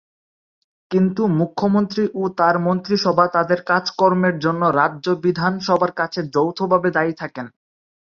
[0.91, 7.45] কিন্তু মুখ্যমন্ত্রী ও তার মন্ত্রিসভা তাদের কাজকর্মের জন্য রাজ্য বিধানসভার কাছে যৌথভাবে দায়ী থাকেন।